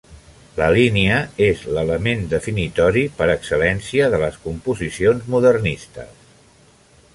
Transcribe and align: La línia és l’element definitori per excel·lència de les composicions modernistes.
La 0.59 0.69
línia 0.75 1.17
és 1.47 1.61
l’element 1.75 2.23
definitori 2.31 3.05
per 3.21 3.29
excel·lència 3.35 4.09
de 4.15 4.23
les 4.25 4.41
composicions 4.49 5.31
modernistes. 5.37 6.17